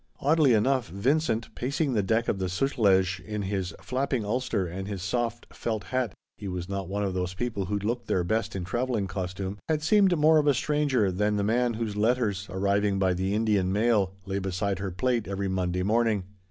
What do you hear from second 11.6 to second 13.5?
whose letters, arriving by the